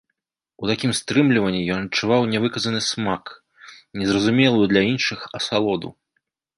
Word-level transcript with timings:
У 0.61 0.69
такім 0.71 0.91
стрымліванні 0.99 1.59
ён 1.75 1.79
адчуваў 1.89 2.21
невыказны 2.33 2.81
смак, 2.89 3.23
незразумелую 4.03 4.65
для 4.75 4.81
іншых 4.93 5.33
асалоду. 5.41 5.99